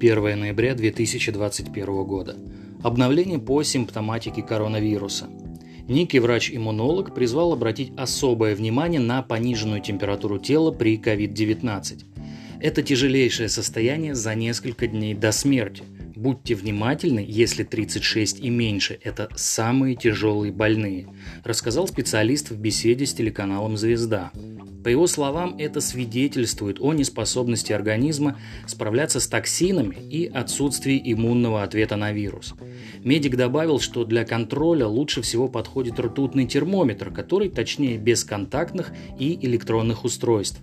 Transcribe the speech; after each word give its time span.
1 0.00 0.40
ноября 0.40 0.74
2021 0.74 2.04
года. 2.04 2.34
Обновление 2.82 3.38
по 3.38 3.62
симптоматике 3.62 4.42
коронавируса. 4.42 5.28
Некий 5.88 6.20
врач-иммунолог 6.20 7.14
призвал 7.14 7.52
обратить 7.52 7.92
особое 7.98 8.54
внимание 8.54 8.98
на 8.98 9.20
пониженную 9.20 9.82
температуру 9.82 10.38
тела 10.38 10.70
при 10.70 10.96
COVID-19. 10.96 12.04
Это 12.62 12.82
тяжелейшее 12.82 13.50
состояние 13.50 14.14
за 14.14 14.34
несколько 14.34 14.86
дней 14.86 15.12
до 15.12 15.32
смерти. 15.32 15.82
Будьте 16.20 16.54
внимательны, 16.54 17.24
если 17.26 17.64
36 17.64 18.40
и 18.40 18.50
меньше– 18.50 18.98
это 19.02 19.30
самые 19.36 19.96
тяжелые 19.96 20.52
больные, 20.52 21.06
рассказал 21.44 21.88
специалист 21.88 22.50
в 22.50 22.58
беседе 22.58 23.06
с 23.06 23.14
телеканалом 23.14 23.78
«Звезда». 23.78 24.30
По 24.84 24.88
его 24.88 25.06
словам, 25.06 25.56
это 25.56 25.80
свидетельствует 25.80 26.76
о 26.78 26.92
неспособности 26.92 27.72
организма 27.72 28.38
справляться 28.66 29.18
с 29.18 29.28
токсинами 29.28 29.96
и 30.10 30.26
отсутствии 30.26 31.00
иммунного 31.02 31.62
ответа 31.62 31.96
на 31.96 32.12
вирус. 32.12 32.52
Медик 33.02 33.36
добавил, 33.36 33.80
что 33.80 34.04
для 34.04 34.26
контроля 34.26 34.86
лучше 34.86 35.22
всего 35.22 35.48
подходит 35.48 35.98
ртутный 35.98 36.46
термометр, 36.46 37.10
который 37.10 37.48
точнее 37.48 37.96
бесконтактных 37.96 38.92
и 39.18 39.38
электронных 39.40 40.04
устройств. 40.04 40.60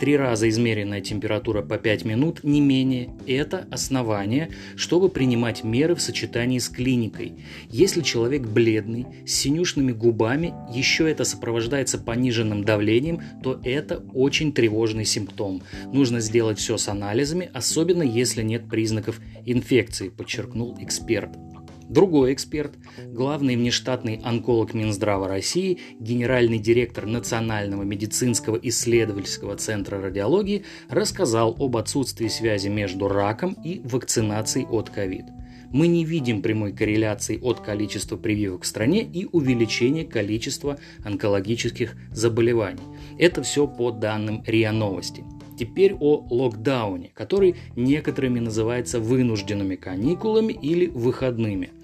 Три 0.00 0.16
раза 0.16 0.48
измеренная 0.48 1.00
температура 1.00 1.62
по 1.62 1.78
5 1.78 2.04
минут 2.04 2.42
не 2.42 2.60
менее– 2.60 3.10
это 3.26 3.68
основание, 3.70 4.50
чтобы 4.74 5.08
принимать 5.08 5.62
меры 5.62 5.94
в 5.94 6.02
сочетании 6.02 6.58
с 6.58 6.68
клиникой. 6.68 7.34
Если 7.70 8.00
человек 8.00 8.42
бледный, 8.42 9.06
с 9.26 9.32
синюшными 9.32 9.92
губами, 9.92 10.54
еще 10.72 11.08
это 11.08 11.24
сопровождается 11.24 11.98
пониженным 11.98 12.64
давлением, 12.64 13.20
то 13.42 13.60
это 13.62 14.02
очень 14.12 14.52
тревожный 14.52 15.04
симптом. 15.04 15.62
Нужно 15.92 16.20
сделать 16.20 16.58
все 16.58 16.78
с 16.78 16.88
анализами, 16.88 17.50
особенно 17.54 18.02
если 18.02 18.42
нет 18.42 18.68
признаков 18.68 19.20
инфекции, 19.46 20.08
подчеркнул 20.08 20.76
эксперт. 20.80 21.30
Другой 21.92 22.32
эксперт, 22.32 22.72
главный 23.08 23.54
внештатный 23.54 24.18
онколог 24.24 24.72
Минздрава 24.72 25.28
России, 25.28 25.78
генеральный 26.00 26.58
директор 26.58 27.04
Национального 27.04 27.82
медицинского 27.82 28.56
исследовательского 28.56 29.56
центра 29.56 30.00
радиологии, 30.00 30.64
рассказал 30.88 31.54
об 31.58 31.76
отсутствии 31.76 32.28
связи 32.28 32.68
между 32.68 33.08
раком 33.08 33.54
и 33.62 33.82
вакцинацией 33.84 34.66
от 34.68 34.88
ковид. 34.88 35.26
Мы 35.70 35.86
не 35.86 36.06
видим 36.06 36.40
прямой 36.40 36.72
корреляции 36.72 37.38
от 37.42 37.60
количества 37.60 38.16
прививок 38.16 38.62
в 38.62 38.66
стране 38.66 39.02
и 39.02 39.28
увеличения 39.30 40.06
количества 40.06 40.78
онкологических 41.04 41.94
заболеваний. 42.10 42.80
Это 43.18 43.42
все 43.42 43.66
по 43.66 43.90
данным 43.90 44.42
РИА 44.46 44.72
Новости. 44.72 45.24
Теперь 45.58 45.92
о 46.00 46.26
локдауне, 46.30 47.10
который 47.12 47.56
некоторыми 47.76 48.40
называется 48.40 48.98
вынужденными 48.98 49.76
каникулами 49.76 50.54
или 50.54 50.86
выходными– 50.86 51.68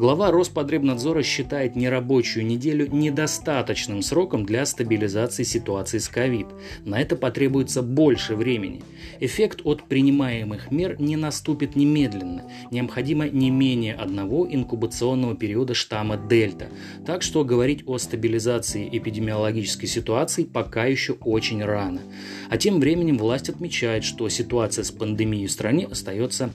Глава 0.00 0.30
Роспотребнадзора 0.30 1.22
считает 1.22 1.76
нерабочую 1.76 2.46
неделю 2.46 2.88
недостаточным 2.90 4.00
сроком 4.00 4.46
для 4.46 4.64
стабилизации 4.64 5.42
ситуации 5.42 5.98
с 5.98 6.08
ковид. 6.08 6.46
На 6.86 7.02
это 7.02 7.16
потребуется 7.16 7.82
больше 7.82 8.34
времени. 8.34 8.82
Эффект 9.20 9.60
от 9.62 9.82
принимаемых 9.82 10.70
мер 10.70 10.98
не 10.98 11.18
наступит 11.18 11.76
немедленно. 11.76 12.44
Необходимо 12.70 13.28
не 13.28 13.50
менее 13.50 13.92
одного 13.92 14.48
инкубационного 14.50 15.36
периода 15.36 15.74
штамма 15.74 16.16
Дельта. 16.16 16.68
Так 17.04 17.20
что 17.20 17.44
говорить 17.44 17.82
о 17.84 17.98
стабилизации 17.98 18.88
эпидемиологической 18.90 19.86
ситуации 19.86 20.44
пока 20.44 20.86
еще 20.86 21.12
очень 21.12 21.62
рано. 21.62 22.00
А 22.48 22.56
тем 22.56 22.80
временем 22.80 23.18
власть 23.18 23.50
отмечает, 23.50 24.04
что 24.04 24.30
ситуация 24.30 24.82
с 24.82 24.90
пандемией 24.90 25.46
в 25.46 25.52
стране 25.52 25.84
остается 25.84 26.54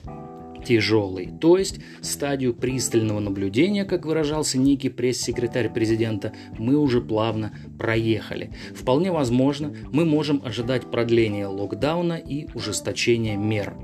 тяжелый, 0.66 1.30
то 1.40 1.56
есть 1.56 1.80
стадию 2.00 2.54
пристального 2.54 3.20
наблюдения, 3.20 3.84
как 3.84 4.04
выражался 4.04 4.58
некий 4.58 4.88
пресс-секретарь 4.88 5.72
президента, 5.72 6.32
мы 6.58 6.76
уже 6.76 7.00
плавно 7.00 7.52
проехали. 7.78 8.50
Вполне 8.74 9.12
возможно, 9.12 9.74
мы 9.92 10.04
можем 10.04 10.42
ожидать 10.44 10.90
продления 10.90 11.46
локдауна 11.46 12.14
и 12.14 12.48
ужесточения 12.54 13.36
мер. 13.36 13.74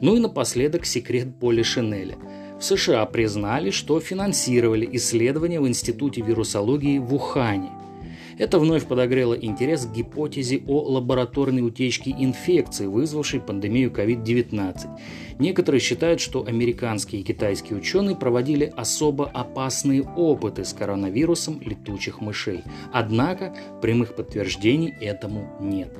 Ну 0.00 0.16
и 0.16 0.20
напоследок 0.20 0.86
секрет 0.86 1.38
Поли 1.38 1.62
Шинеля. 1.62 2.16
В 2.58 2.64
США 2.64 3.04
признали, 3.06 3.70
что 3.70 4.00
финансировали 4.00 4.88
исследования 4.92 5.60
в 5.60 5.68
Институте 5.68 6.20
вирусологии 6.22 6.98
в 6.98 7.14
Ухане– 7.14 7.70
это 8.38 8.58
вновь 8.58 8.86
подогрело 8.86 9.34
интерес 9.34 9.86
к 9.86 9.92
гипотезе 9.92 10.62
о 10.66 10.82
лабораторной 10.82 11.62
утечке 11.62 12.10
инфекции, 12.10 12.86
вызвавшей 12.86 13.40
пандемию 13.40 13.90
COVID-19. 13.90 14.88
Некоторые 15.38 15.80
считают, 15.80 16.20
что 16.20 16.44
американские 16.46 17.20
и 17.20 17.24
китайские 17.24 17.78
ученые 17.78 18.16
проводили 18.16 18.72
особо 18.76 19.26
опасные 19.26 20.02
опыты 20.02 20.64
с 20.64 20.72
коронавирусом 20.72 21.60
летучих 21.60 22.20
мышей. 22.20 22.62
Однако 22.92 23.54
прямых 23.82 24.14
подтверждений 24.14 24.94
этому 25.00 25.50
нет. 25.60 25.92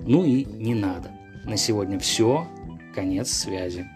Ну 0.00 0.24
и 0.24 0.44
не 0.44 0.74
надо. 0.74 1.10
На 1.44 1.56
сегодня 1.56 1.98
все. 1.98 2.46
Конец 2.94 3.30
связи. 3.30 3.86